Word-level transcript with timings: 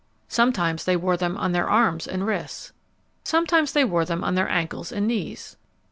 Sometimes 0.27 0.83
they 0.85 0.95
wore 0.95 1.15
them 1.15 1.37
on 1.37 1.51
their 1.51 1.69
arms 1.69 2.07
and 2.07 2.25
wrists. 2.25 2.73
Sometimes 3.23 3.71
they 3.73 3.85
wore 3.85 4.03
them 4.03 4.23
on 4.23 4.33
their 4.33 4.49
ankles 4.49 4.91
and 4.91 5.07
knees. 5.07 5.57